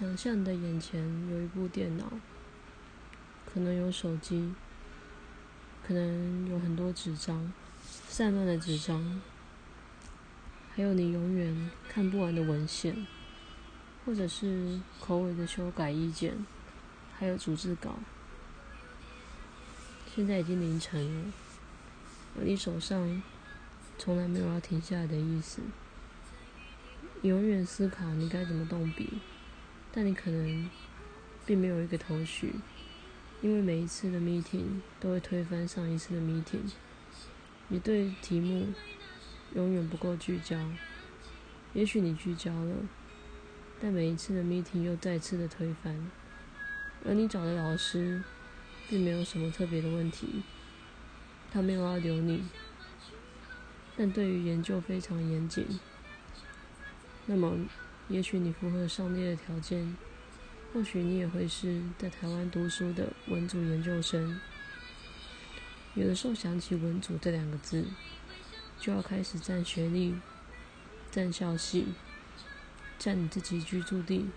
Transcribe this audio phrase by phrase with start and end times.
[0.00, 0.98] 想象你的眼前
[1.30, 2.10] 有一部电脑，
[3.44, 4.54] 可能有手机，
[5.86, 7.52] 可能有很多纸张，
[7.84, 9.20] 散乱的纸张，
[10.74, 13.06] 还有你永远看不完的文献，
[14.06, 16.46] 或者是口尾的修改意见，
[17.18, 17.98] 还有组织稿。
[20.16, 21.32] 现在已经凌晨了，
[22.38, 23.22] 而你手上
[23.98, 25.60] 从来没有要停下来的意思，
[27.20, 29.18] 永远思考你该怎么动笔。
[29.92, 30.70] 但你可能
[31.44, 32.54] 并没有一个头绪，
[33.42, 36.70] 因为每一次的 meeting 都会推翻上一次的 meeting。
[37.66, 38.68] 你对题目
[39.54, 40.56] 永远不够聚焦，
[41.74, 42.76] 也许你聚焦了，
[43.80, 46.10] 但每一次的 meeting 又再次的推翻。
[47.04, 48.22] 而你找的老师
[48.88, 50.42] 并没有什么特别的问题，
[51.50, 52.44] 他没有要留你，
[53.96, 55.66] 但对于研究非常严谨。
[57.26, 57.58] 那么。
[58.10, 59.96] 也许你符合上列的条件，
[60.74, 64.40] 或许你也会是在台湾读书的文组研究生。
[65.94, 67.84] 有的时候想起文组这两个字，
[68.80, 70.16] 就要开始占学历、
[71.12, 71.86] 占校系、
[72.98, 74.28] 占你自己居住地，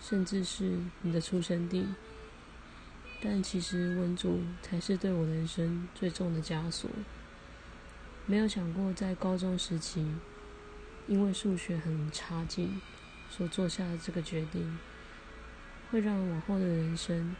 [0.00, 1.86] 甚至是你的出生地。
[3.22, 6.90] 但其实文组才是对我人生最重的枷锁。
[8.26, 10.04] 没有想过在高中时期，
[11.06, 12.80] 因为数学很差劲。
[13.36, 14.78] 所做下的这个决定，
[15.90, 17.34] 会让往后的人生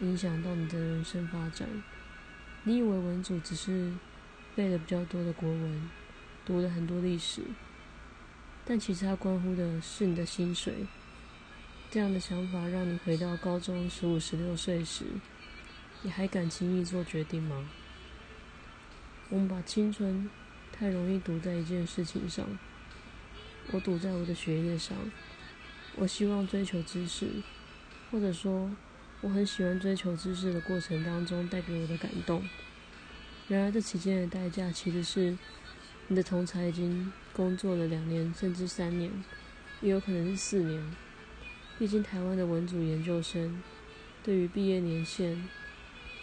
[0.00, 1.68] 影响到你的人生发展。
[2.62, 3.92] 你以为文组只是
[4.56, 5.90] 背了比较多的国文，
[6.46, 7.42] 读了很多历史，
[8.64, 10.86] 但其实它关乎的是你的薪水。
[11.90, 15.04] 这样的想法让你回到高中十五、十六岁时，
[16.00, 17.68] 你还敢轻易做决定吗？
[19.28, 20.30] 我们把青春
[20.72, 22.46] 太容易赌在一件事情上。
[23.72, 24.96] 我赌在我的学业上，
[25.96, 27.28] 我希望追求知识，
[28.10, 28.70] 或者说
[29.20, 32.42] 我很喜欢追求知识的过程当中带给我的感动。
[33.46, 35.36] 然而这期间的代价其实是
[36.08, 39.10] 你的同才已经工作了两年甚至三年，
[39.80, 40.96] 也有可能是四年。
[41.78, 43.62] 毕竟台湾的文组研究生
[44.24, 45.48] 对于毕业年限，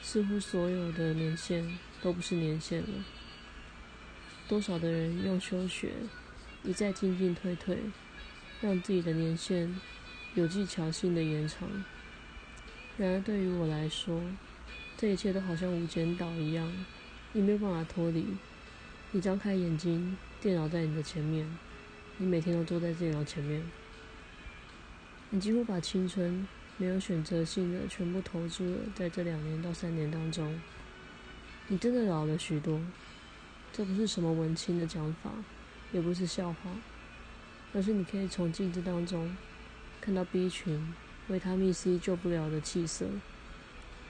[0.02, 3.06] 似乎所有的年限都不是年限了。
[4.50, 5.94] 多少的人用休学。
[6.64, 7.78] 一再进进退退，
[8.62, 9.80] 让自己的年限
[10.36, 11.70] 有技巧性的延长。
[12.98, 14.22] 然而对于我来说，
[14.98, 16.86] 这一切都好像无间岛一样，
[17.34, 18.26] 你没有办法脱离。
[19.12, 21.48] 你张开眼睛，电脑在你的前面，
[22.18, 23.64] 你每天都坐在电脑前面，
[25.30, 26.48] 你几乎把青春
[26.78, 30.60] 没有选择性的全部投注了在这两年到三年当中。
[31.68, 32.82] 你真的老了许多，
[33.72, 35.32] 这不是什么文青的讲法。
[35.92, 36.58] 也不是笑话，
[37.74, 39.36] 而是你可以从镜子当中
[40.02, 40.94] 看到 B 群
[41.30, 43.08] 维他命 C 救不了的气色，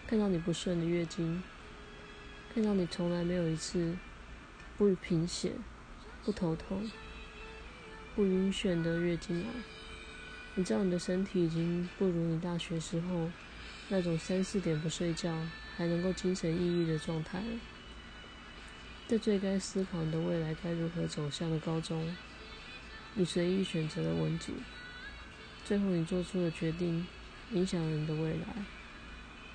[0.08, 1.42] 看到你不顺的月经，
[2.54, 3.96] 看到你从来没有一次
[4.78, 5.54] 不贫血、
[6.24, 6.90] 不头痛、
[8.16, 9.48] 不晕眩的月经来。
[10.56, 13.30] 你知道你的身体已经不如你大学时候
[13.90, 15.32] 那种三四点不睡觉
[15.76, 17.46] 还能够精神奕奕的状态了。
[19.08, 22.14] 在最该思考你的未来该如何走向的高中，
[23.14, 24.52] 你随意选择了文组，
[25.64, 27.08] 最后你做出的决定
[27.54, 28.46] 影响了你的未来。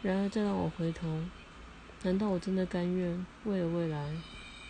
[0.00, 1.20] 然而再让我回头，
[2.02, 4.14] 难道我真的甘愿为了未来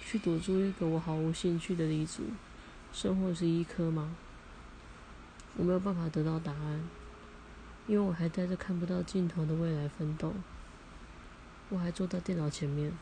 [0.04, 2.25] 去赌注一个我毫无兴趣的离组，
[2.92, 4.16] 生活是医科吗？
[5.56, 6.82] 我没有办法得到答案，
[7.87, 10.34] 因为我还在这看不到尽头的未来奋斗，
[11.69, 12.92] 我还坐在电脑前面。